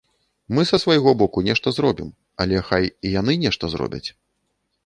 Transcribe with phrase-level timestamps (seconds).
[0.59, 2.09] Мы са свайго боку нешта зробім,
[2.47, 4.07] але, хай і яны нешта зробяць.